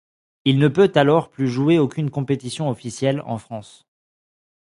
[0.45, 3.85] Il ne peut alors plus jouer aucune compétition officielle en France.